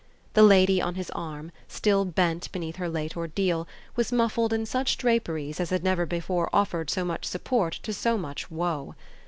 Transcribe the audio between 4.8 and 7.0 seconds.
draperies as had never before offered